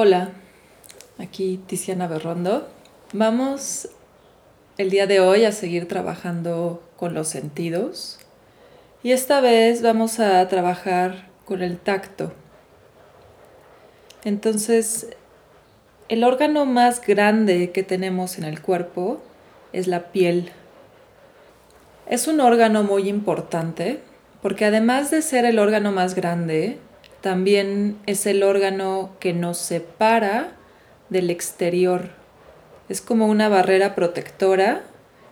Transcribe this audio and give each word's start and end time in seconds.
Hola, 0.00 0.30
aquí 1.18 1.60
Tiziana 1.66 2.06
Berrondo. 2.06 2.68
Vamos 3.12 3.88
el 4.76 4.90
día 4.90 5.08
de 5.08 5.18
hoy 5.18 5.44
a 5.44 5.50
seguir 5.50 5.88
trabajando 5.88 6.88
con 6.96 7.14
los 7.14 7.26
sentidos 7.26 8.20
y 9.02 9.10
esta 9.10 9.40
vez 9.40 9.82
vamos 9.82 10.20
a 10.20 10.46
trabajar 10.46 11.26
con 11.44 11.62
el 11.62 11.78
tacto. 11.78 12.32
Entonces, 14.22 15.08
el 16.08 16.22
órgano 16.22 16.64
más 16.64 17.04
grande 17.04 17.72
que 17.72 17.82
tenemos 17.82 18.38
en 18.38 18.44
el 18.44 18.62
cuerpo 18.62 19.20
es 19.72 19.88
la 19.88 20.12
piel. 20.12 20.52
Es 22.06 22.28
un 22.28 22.40
órgano 22.40 22.84
muy 22.84 23.08
importante 23.08 23.98
porque 24.42 24.64
además 24.64 25.10
de 25.10 25.22
ser 25.22 25.44
el 25.44 25.58
órgano 25.58 25.90
más 25.90 26.14
grande, 26.14 26.78
también 27.20 27.98
es 28.06 28.26
el 28.26 28.42
órgano 28.42 29.10
que 29.20 29.32
nos 29.32 29.58
separa 29.58 30.52
del 31.08 31.30
exterior. 31.30 32.10
Es 32.88 33.00
como 33.00 33.26
una 33.26 33.48
barrera 33.48 33.94
protectora 33.94 34.82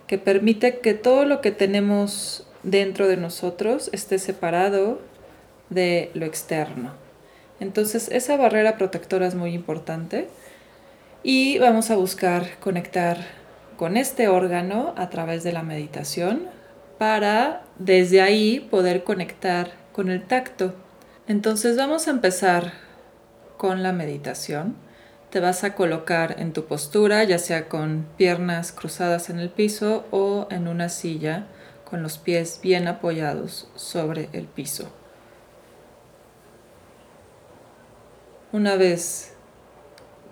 que 0.06 0.18
permite 0.18 0.78
que 0.78 0.94
todo 0.94 1.24
lo 1.24 1.40
que 1.40 1.50
tenemos 1.50 2.46
dentro 2.62 3.08
de 3.08 3.16
nosotros 3.16 3.90
esté 3.92 4.18
separado 4.18 5.00
de 5.70 6.10
lo 6.14 6.26
externo. 6.26 6.92
Entonces 7.60 8.08
esa 8.10 8.36
barrera 8.36 8.76
protectora 8.76 9.26
es 9.26 9.34
muy 9.34 9.54
importante 9.54 10.28
y 11.22 11.58
vamos 11.58 11.90
a 11.90 11.96
buscar 11.96 12.58
conectar 12.60 13.18
con 13.76 13.96
este 13.96 14.28
órgano 14.28 14.94
a 14.96 15.10
través 15.10 15.42
de 15.42 15.52
la 15.52 15.62
meditación 15.62 16.48
para 16.98 17.62
desde 17.78 18.20
ahí 18.20 18.60
poder 18.70 19.04
conectar 19.04 19.70
con 19.92 20.10
el 20.10 20.22
tacto. 20.22 20.74
Entonces 21.28 21.76
vamos 21.76 22.06
a 22.06 22.12
empezar 22.12 22.72
con 23.56 23.82
la 23.82 23.92
meditación. 23.92 24.76
Te 25.30 25.40
vas 25.40 25.64
a 25.64 25.74
colocar 25.74 26.36
en 26.38 26.52
tu 26.52 26.66
postura, 26.66 27.24
ya 27.24 27.38
sea 27.38 27.68
con 27.68 28.06
piernas 28.16 28.70
cruzadas 28.70 29.28
en 29.28 29.40
el 29.40 29.50
piso 29.50 30.04
o 30.12 30.46
en 30.50 30.68
una 30.68 30.88
silla 30.88 31.46
con 31.84 32.02
los 32.02 32.18
pies 32.18 32.60
bien 32.62 32.86
apoyados 32.86 33.68
sobre 33.74 34.28
el 34.32 34.46
piso. 34.46 34.88
Una 38.52 38.76
vez 38.76 39.32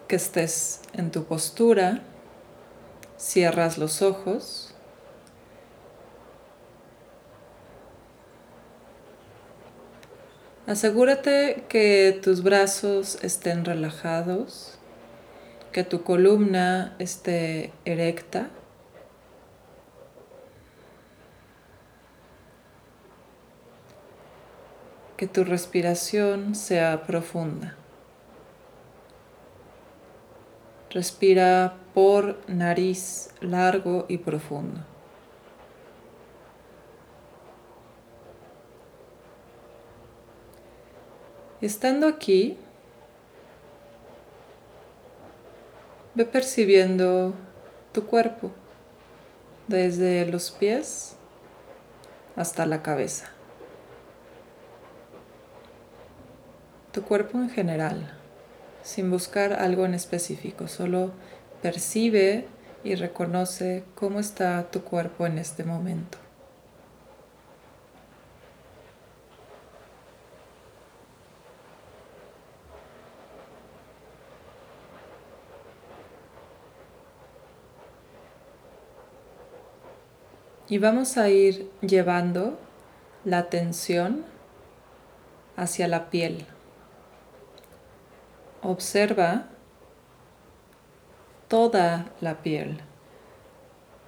que 0.06 0.14
estés 0.14 0.80
en 0.92 1.10
tu 1.10 1.24
postura, 1.24 2.02
cierras 3.16 3.78
los 3.78 4.00
ojos 4.00 4.73
Asegúrate 10.66 11.64
que 11.68 12.18
tus 12.22 12.42
brazos 12.42 13.18
estén 13.22 13.66
relajados, 13.66 14.78
que 15.72 15.84
tu 15.84 16.02
columna 16.02 16.96
esté 16.98 17.70
erecta. 17.84 18.48
Que 25.18 25.26
tu 25.26 25.44
respiración 25.44 26.54
sea 26.54 27.02
profunda. 27.02 27.76
Respira 30.88 31.74
por 31.92 32.40
nariz 32.48 33.28
largo 33.42 34.06
y 34.08 34.16
profundo. 34.16 34.93
Estando 41.64 42.06
aquí, 42.06 42.58
ve 46.14 46.26
percibiendo 46.26 47.32
tu 47.90 48.04
cuerpo 48.04 48.50
desde 49.66 50.26
los 50.26 50.50
pies 50.50 51.16
hasta 52.36 52.66
la 52.66 52.82
cabeza. 52.82 53.30
Tu 56.92 57.02
cuerpo 57.02 57.38
en 57.38 57.48
general, 57.48 58.12
sin 58.82 59.10
buscar 59.10 59.54
algo 59.54 59.86
en 59.86 59.94
específico, 59.94 60.68
solo 60.68 61.12
percibe 61.62 62.46
y 62.84 62.94
reconoce 62.94 63.84
cómo 63.94 64.20
está 64.20 64.70
tu 64.70 64.82
cuerpo 64.82 65.24
en 65.24 65.38
este 65.38 65.64
momento. 65.64 66.23
Y 80.66 80.78
vamos 80.78 81.18
a 81.18 81.28
ir 81.28 81.70
llevando 81.82 82.58
la 83.26 83.36
atención 83.36 84.24
hacia 85.56 85.88
la 85.88 86.08
piel. 86.08 86.46
Observa 88.62 89.44
toda 91.48 92.06
la 92.22 92.40
piel, 92.40 92.80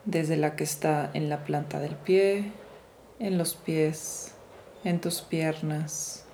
desde 0.06 0.38
la 0.38 0.56
que 0.56 0.64
está 0.64 1.10
en 1.12 1.28
la 1.28 1.44
planta 1.44 1.78
del 1.78 1.94
pie, 1.94 2.50
en 3.18 3.36
los 3.36 3.54
pies, 3.54 4.34
en 4.82 4.98
tus 4.98 5.20
piernas, 5.20 6.24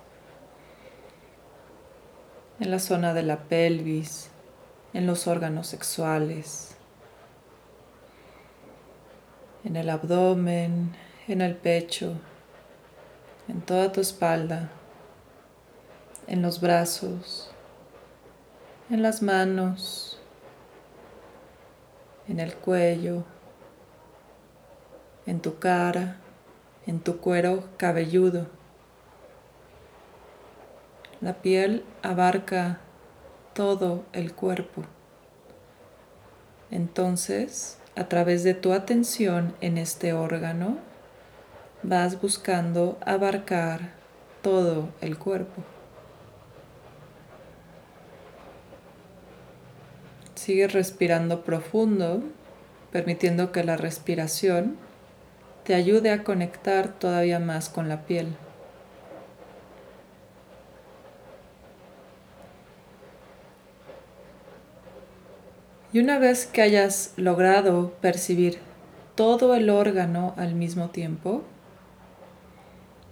en 2.60 2.70
la 2.70 2.78
zona 2.78 3.12
de 3.12 3.24
la 3.24 3.38
pelvis, 3.48 4.30
en 4.94 5.08
los 5.08 5.26
órganos 5.26 5.66
sexuales 5.66 6.76
en 9.64 9.76
el 9.76 9.90
abdomen, 9.90 10.94
en 11.28 11.40
el 11.40 11.56
pecho, 11.56 12.14
en 13.48 13.60
toda 13.60 13.92
tu 13.92 14.00
espalda, 14.00 14.70
en 16.26 16.42
los 16.42 16.60
brazos, 16.60 17.50
en 18.90 19.02
las 19.02 19.22
manos, 19.22 20.20
en 22.28 22.40
el 22.40 22.54
cuello, 22.54 23.24
en 25.26 25.40
tu 25.40 25.58
cara, 25.58 26.16
en 26.86 27.00
tu 27.00 27.18
cuero 27.18 27.68
cabelludo. 27.76 28.46
La 31.20 31.34
piel 31.34 31.84
abarca 32.02 32.80
todo 33.54 34.04
el 34.12 34.34
cuerpo. 34.34 34.82
Entonces, 36.70 37.78
a 37.96 38.08
través 38.08 38.42
de 38.42 38.54
tu 38.54 38.72
atención 38.72 39.54
en 39.60 39.78
este 39.78 40.12
órgano, 40.12 40.78
vas 41.82 42.20
buscando 42.20 42.98
abarcar 43.04 43.90
todo 44.40 44.88
el 45.00 45.18
cuerpo. 45.18 45.62
Sigue 50.34 50.66
respirando 50.68 51.42
profundo, 51.44 52.22
permitiendo 52.90 53.52
que 53.52 53.62
la 53.62 53.76
respiración 53.76 54.76
te 55.64 55.74
ayude 55.74 56.10
a 56.10 56.24
conectar 56.24 56.88
todavía 56.98 57.38
más 57.38 57.68
con 57.68 57.88
la 57.88 58.02
piel. 58.02 58.34
Y 65.92 66.00
una 66.00 66.18
vez 66.18 66.46
que 66.46 66.62
hayas 66.62 67.12
logrado 67.16 67.92
percibir 68.00 68.58
todo 69.14 69.54
el 69.54 69.68
órgano 69.68 70.32
al 70.38 70.54
mismo 70.54 70.88
tiempo, 70.88 71.42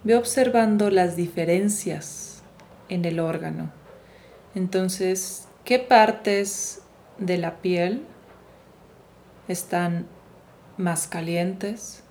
ve 0.03 0.15
observando 0.15 0.89
las 0.89 1.15
diferencias 1.15 2.41
en 2.89 3.05
el 3.05 3.19
órgano. 3.19 3.71
Entonces, 4.55 5.47
¿qué 5.63 5.77
partes 5.77 6.81
de 7.19 7.37
la 7.37 7.61
piel 7.61 8.03
están 9.47 10.07
más 10.77 11.07
calientes? 11.07 12.03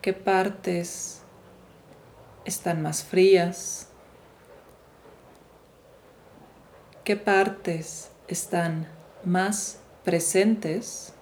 ¿Qué 0.00 0.14
partes 0.14 1.22
están 2.46 2.80
más 2.80 3.04
frías? 3.04 3.90
¿Qué 7.04 7.16
partes 7.16 8.10
están 8.28 8.88
más 9.24 9.80
presentes, 10.04 11.14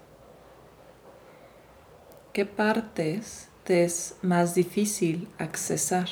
¿qué 2.32 2.46
partes 2.46 3.48
te 3.64 3.84
es 3.84 4.16
más 4.22 4.54
difícil 4.54 5.28
accesar? 5.38 6.08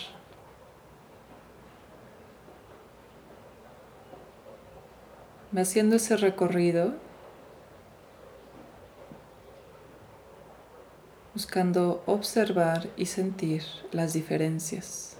haciendo 5.60 5.96
ese 5.96 6.16
recorrido, 6.16 6.94
buscando 11.32 12.02
observar 12.06 12.88
y 12.96 13.06
sentir 13.06 13.62
las 13.92 14.12
diferencias. 14.12 15.16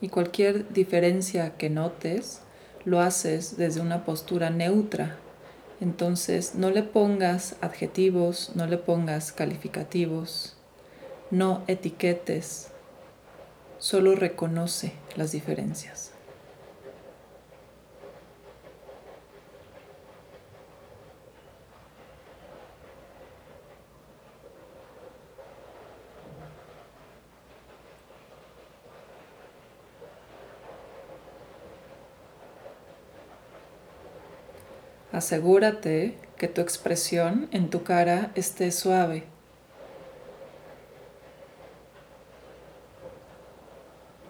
Y 0.00 0.08
cualquier 0.08 0.72
diferencia 0.72 1.56
que 1.56 1.70
notes, 1.70 2.43
lo 2.84 3.00
haces 3.00 3.56
desde 3.56 3.80
una 3.80 4.04
postura 4.04 4.50
neutra. 4.50 5.16
Entonces 5.80 6.54
no 6.54 6.70
le 6.70 6.82
pongas 6.82 7.56
adjetivos, 7.60 8.52
no 8.54 8.66
le 8.66 8.78
pongas 8.78 9.32
calificativos, 9.32 10.56
no 11.30 11.62
etiquetes, 11.66 12.68
solo 13.78 14.14
reconoce 14.14 14.92
las 15.16 15.32
diferencias. 15.32 16.13
Asegúrate 35.14 36.18
que 36.36 36.48
tu 36.48 36.60
expresión 36.60 37.48
en 37.52 37.70
tu 37.70 37.84
cara 37.84 38.32
esté 38.34 38.72
suave. 38.72 39.22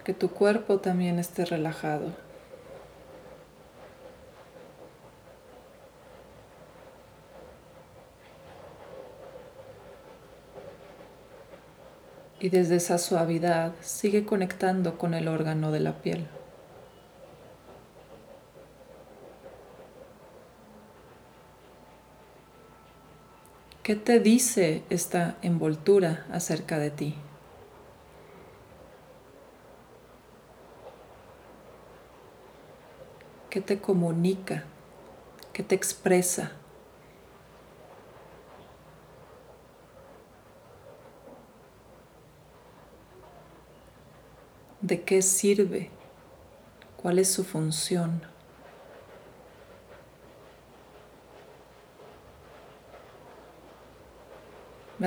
Que 0.04 0.12
tu 0.12 0.28
cuerpo 0.28 0.80
también 0.80 1.18
esté 1.18 1.46
relajado. 1.46 2.12
Y 12.40 12.50
desde 12.50 12.76
esa 12.76 12.98
suavidad 12.98 13.72
sigue 13.80 14.26
conectando 14.26 14.98
con 14.98 15.14
el 15.14 15.28
órgano 15.28 15.72
de 15.72 15.80
la 15.80 16.02
piel. 16.02 16.26
¿Qué 23.84 23.96
te 23.96 24.18
dice 24.18 24.82
esta 24.88 25.36
envoltura 25.42 26.24
acerca 26.32 26.78
de 26.78 26.90
ti? 26.90 27.14
¿Qué 33.50 33.60
te 33.60 33.82
comunica? 33.82 34.64
¿Qué 35.52 35.62
te 35.62 35.74
expresa? 35.74 36.52
¿De 44.80 45.02
qué 45.02 45.20
sirve? 45.20 45.90
¿Cuál 46.96 47.18
es 47.18 47.30
su 47.30 47.44
función? 47.44 48.33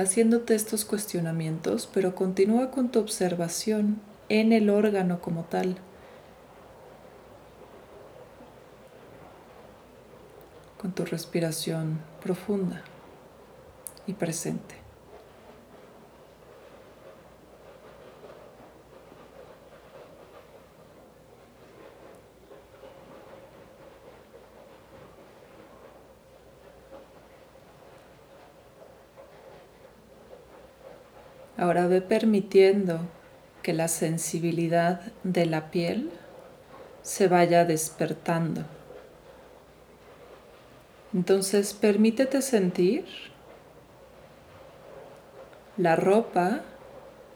Haciéndote 0.00 0.54
estos 0.54 0.84
cuestionamientos, 0.84 1.88
pero 1.92 2.14
continúa 2.14 2.70
con 2.70 2.90
tu 2.90 2.98
observación 2.98 4.00
en 4.28 4.52
el 4.52 4.70
órgano 4.70 5.20
como 5.20 5.44
tal. 5.44 5.78
Con 10.80 10.92
tu 10.92 11.04
respiración 11.04 12.00
profunda 12.20 12.82
y 14.06 14.12
presente. 14.12 14.87
Ahora 31.58 31.88
ve 31.88 32.00
permitiendo 32.00 33.00
que 33.64 33.72
la 33.72 33.88
sensibilidad 33.88 35.00
de 35.24 35.44
la 35.44 35.72
piel 35.72 36.12
se 37.02 37.26
vaya 37.26 37.64
despertando. 37.64 38.62
Entonces 41.12 41.74
permítete 41.74 42.42
sentir 42.42 43.06
la 45.76 45.96
ropa 45.96 46.60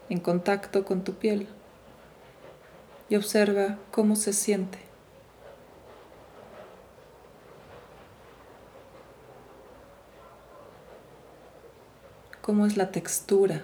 en 0.09 0.21
contacto 0.21 0.85
con 0.85 1.03
tu 1.03 1.15
piel 1.15 1.49
y 3.09 3.17
observa 3.17 3.77
cómo 3.91 4.15
se 4.15 4.31
siente. 4.31 4.79
¿Cómo 12.41 12.65
es 12.65 12.77
la 12.77 12.91
textura? 12.91 13.63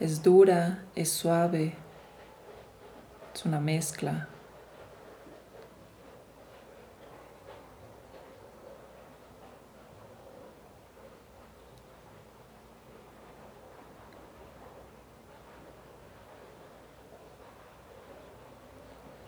Es 0.00 0.22
dura, 0.22 0.84
es 0.94 1.10
suave, 1.10 1.74
es 3.34 3.44
una 3.44 3.58
mezcla. 3.58 4.28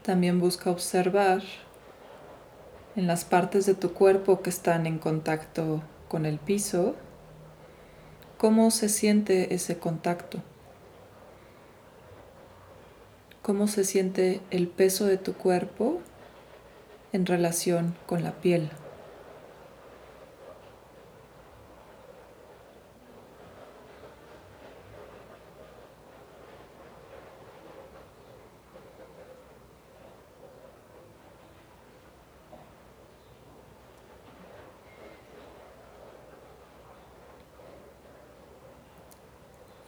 También 0.04 0.38
busca 0.38 0.70
observar 0.70 1.42
en 2.94 3.08
las 3.08 3.24
partes 3.24 3.66
de 3.66 3.74
tu 3.74 3.92
cuerpo 3.92 4.40
que 4.40 4.50
están 4.50 4.86
en 4.86 4.98
contacto 5.00 5.82
con 6.08 6.26
el 6.26 6.38
piso, 6.38 6.94
cómo 8.38 8.70
se 8.70 8.88
siente 8.88 9.52
ese 9.52 9.76
contacto 9.80 10.40
cómo 13.42 13.68
se 13.68 13.84
siente 13.84 14.40
el 14.50 14.68
peso 14.68 15.06
de 15.06 15.16
tu 15.16 15.34
cuerpo 15.34 16.00
en 17.12 17.26
relación 17.26 17.94
con 18.06 18.22
la 18.22 18.32
piel. 18.32 18.70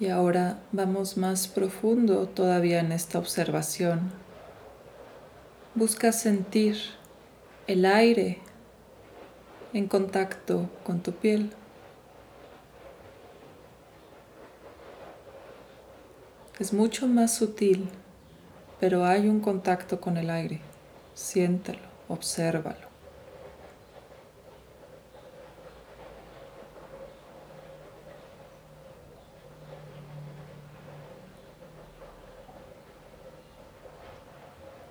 Y 0.02 0.08
ahora 0.08 0.51
vamos 0.72 1.18
más 1.18 1.48
profundo 1.48 2.26
todavía 2.28 2.80
en 2.80 2.92
esta 2.92 3.18
observación. 3.18 4.10
Busca 5.74 6.12
sentir 6.12 6.76
el 7.66 7.84
aire 7.84 8.38
en 9.74 9.86
contacto 9.86 10.70
con 10.82 11.00
tu 11.00 11.12
piel. 11.12 11.52
Es 16.58 16.72
mucho 16.72 17.06
más 17.06 17.34
sutil, 17.34 17.88
pero 18.80 19.04
hay 19.04 19.28
un 19.28 19.40
contacto 19.40 20.00
con 20.00 20.16
el 20.16 20.30
aire. 20.30 20.60
Siéntelo, 21.14 21.80
obsérvalo. 22.08 22.91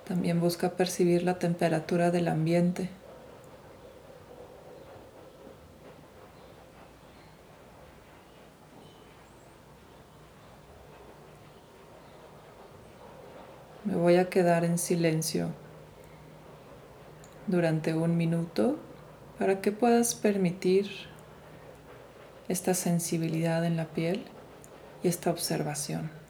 También 0.06 0.40
busca 0.40 0.72
percibir 0.72 1.24
la 1.24 1.40
temperatura 1.40 2.12
del 2.12 2.28
ambiente. 2.28 2.90
Me 13.84 13.96
voy 13.96 14.18
a 14.18 14.30
quedar 14.30 14.64
en 14.64 14.78
silencio 14.78 15.50
durante 17.48 17.94
un 17.94 18.16
minuto 18.16 18.78
para 19.40 19.60
que 19.60 19.72
puedas 19.72 20.14
permitir 20.14 20.90
esta 22.48 22.74
sensibilidad 22.74 23.66
en 23.66 23.78
la 23.78 23.86
piel 23.86 24.24
y 25.04 25.08
esta 25.08 25.32
observación. 25.32 26.21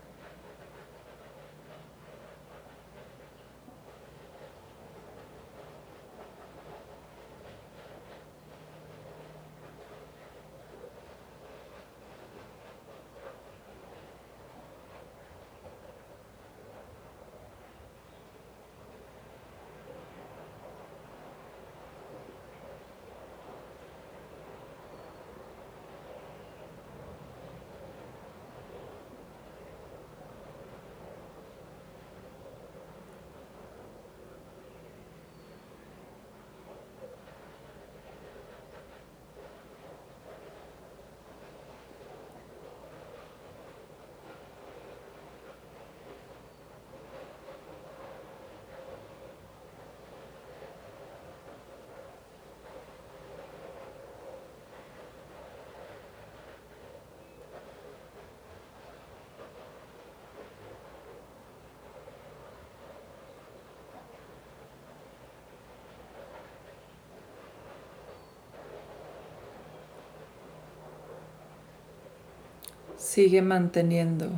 Sigue 73.02 73.42
manteniendo 73.42 74.30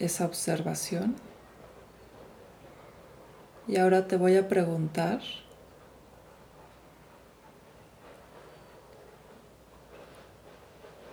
esa 0.00 0.24
observación. 0.24 1.14
Y 3.68 3.76
ahora 3.76 4.08
te 4.08 4.16
voy 4.16 4.36
a 4.36 4.48
preguntar 4.48 5.20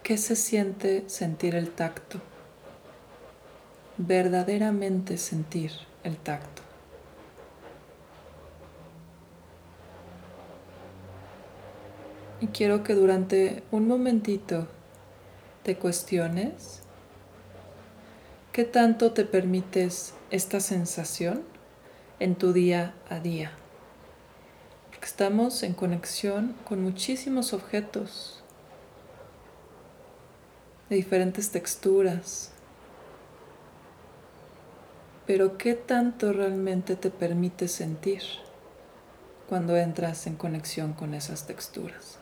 ¿Qué 0.02 0.18
se 0.18 0.36
siente 0.36 1.08
sentir 1.08 1.54
el 1.54 1.70
tacto? 1.70 2.20
Verdaderamente 3.98 5.18
sentir 5.18 5.72
el 6.04 6.18
tacto. 6.18 6.64
Y 12.42 12.48
quiero 12.48 12.82
que 12.82 12.96
durante 12.96 13.62
un 13.70 13.88
momentito 13.88 14.66
te 15.64 15.78
cuestiones 15.78 16.87
qué 18.58 18.66
tanto 18.66 19.12
te 19.12 19.24
permites 19.24 20.16
esta 20.32 20.60
sensación 20.62 21.44
en 22.20 22.34
tu 22.34 22.54
día 22.54 22.96
a 23.08 23.20
día. 23.20 23.52
Porque 24.90 25.06
estamos 25.06 25.62
en 25.62 25.76
conexión 25.76 26.56
con 26.68 26.82
muchísimos 26.82 27.54
objetos 27.54 28.42
de 30.90 30.96
diferentes 30.96 31.52
texturas. 31.52 32.52
Pero 35.28 35.60
¿qué 35.60 35.76
tanto 35.76 36.34
realmente 36.34 36.96
te 36.96 37.12
permite 37.12 37.68
sentir 37.68 38.24
cuando 39.48 39.78
entras 39.78 40.26
en 40.26 40.36
conexión 40.36 40.94
con 40.94 41.14
esas 41.14 41.46
texturas? 41.46 42.18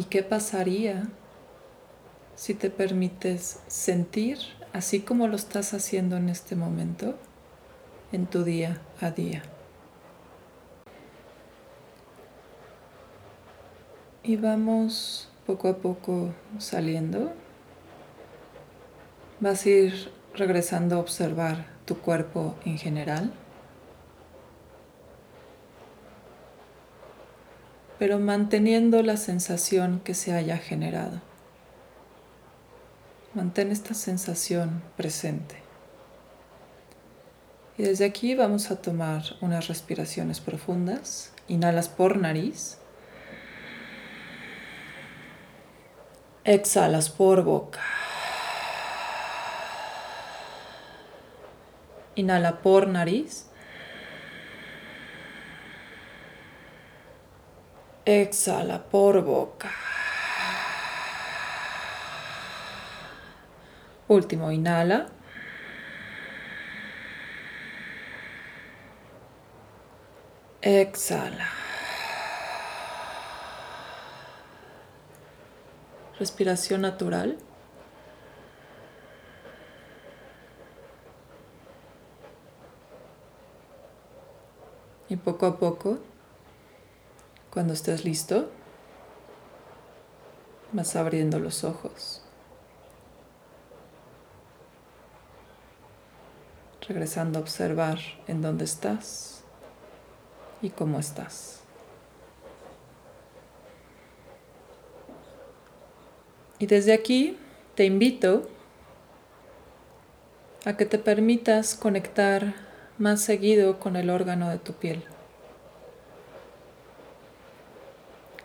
¿Y 0.00 0.04
qué 0.04 0.22
pasaría 0.22 1.02
si 2.34 2.54
te 2.54 2.70
permites 2.70 3.60
sentir 3.66 4.38
así 4.72 5.00
como 5.00 5.28
lo 5.28 5.36
estás 5.36 5.74
haciendo 5.74 6.16
en 6.16 6.30
este 6.30 6.56
momento 6.56 7.16
en 8.10 8.24
tu 8.24 8.42
día 8.42 8.80
a 9.02 9.10
día? 9.10 9.42
Y 14.22 14.36
vamos 14.36 15.28
poco 15.44 15.68
a 15.68 15.76
poco 15.76 16.32
saliendo. 16.56 17.34
Vas 19.38 19.66
a 19.66 19.68
ir 19.68 20.10
regresando 20.34 20.96
a 20.96 21.00
observar 21.00 21.66
tu 21.84 21.98
cuerpo 21.98 22.54
en 22.64 22.78
general. 22.78 23.34
Pero 28.00 28.18
manteniendo 28.18 29.02
la 29.02 29.18
sensación 29.18 30.00
que 30.00 30.14
se 30.14 30.32
haya 30.32 30.56
generado. 30.56 31.20
Mantén 33.34 33.70
esta 33.70 33.92
sensación 33.92 34.82
presente. 34.96 35.56
Y 37.76 37.82
desde 37.82 38.06
aquí 38.06 38.34
vamos 38.34 38.70
a 38.70 38.80
tomar 38.80 39.22
unas 39.42 39.68
respiraciones 39.68 40.40
profundas. 40.40 41.34
Inhalas 41.46 41.90
por 41.90 42.16
nariz. 42.16 42.78
Exhalas 46.44 47.10
por 47.10 47.44
boca. 47.44 47.82
Inhala 52.14 52.62
por 52.62 52.88
nariz. 52.88 53.49
Exhala 58.04 58.82
por 58.90 59.22
boca. 59.22 59.70
Último, 64.08 64.50
inhala. 64.50 65.06
Exhala. 70.62 71.48
Respiración 76.18 76.80
natural. 76.82 77.38
Y 85.08 85.16
poco 85.16 85.46
a 85.46 85.58
poco 85.58 86.09
cuando 87.50 87.72
estés 87.74 88.04
listo, 88.04 88.48
vas 90.72 90.94
abriendo 90.96 91.38
los 91.38 91.64
ojos. 91.64 92.22
Regresando 96.86 97.38
a 97.38 97.42
observar 97.42 97.98
en 98.26 98.42
dónde 98.42 98.64
estás 98.64 99.42
y 100.62 100.70
cómo 100.70 100.98
estás. 100.98 101.60
Y 106.58 106.66
desde 106.66 106.92
aquí 106.92 107.38
te 107.74 107.84
invito 107.84 108.48
a 110.64 110.76
que 110.76 110.84
te 110.84 110.98
permitas 110.98 111.74
conectar 111.74 112.54
más 112.98 113.22
seguido 113.22 113.78
con 113.78 113.96
el 113.96 114.10
órgano 114.10 114.50
de 114.50 114.58
tu 114.58 114.74
piel. 114.74 115.02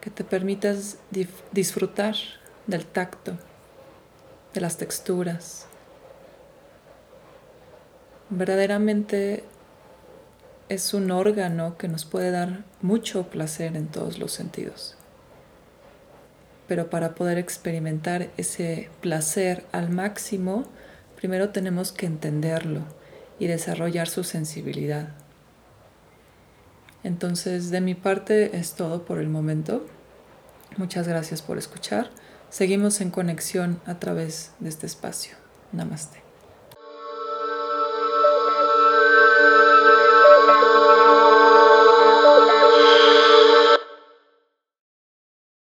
Que 0.06 0.12
te 0.12 0.24
permitas 0.24 0.98
disfrutar 1.52 2.14
del 2.68 2.86
tacto, 2.86 3.40
de 4.54 4.62
las 4.62 4.78
texturas. 4.78 5.66
Verdaderamente 8.30 9.44
es 10.70 10.94
un 10.94 11.10
órgano 11.10 11.76
que 11.80 11.88
nos 11.88 12.06
puede 12.06 12.30
dar 12.30 12.66
mucho 12.84 13.32
placer 13.32 13.76
en 13.76 13.88
todos 13.88 14.20
los 14.20 14.32
sentidos. 14.32 14.96
Pero 16.68 16.92
para 16.92 17.16
poder 17.16 17.40
experimentar 17.40 18.30
ese 18.38 18.92
placer 19.02 19.66
al 19.72 19.90
máximo, 19.90 20.66
primero 21.16 21.50
tenemos 21.50 21.92
que 21.92 22.06
entenderlo 22.06 22.82
y 23.40 23.48
desarrollar 23.48 24.08
su 24.08 24.24
sensibilidad. 24.24 25.10
Entonces, 27.04 27.72
de 27.72 27.82
mi 27.82 27.96
parte 27.96 28.56
es 28.56 28.76
todo 28.76 29.04
por 29.04 29.18
el 29.18 29.30
momento. 29.30 29.88
Muchas 30.78 31.08
gracias 31.08 31.42
por 31.42 31.58
escuchar. 31.58 32.10
Seguimos 32.50 33.02
en 33.02 33.12
conexión 33.12 33.80
a 33.86 34.00
través 34.00 34.52
de 34.60 34.70
este 34.70 34.86
espacio. 34.86 35.36
Namaste. 35.72 36.25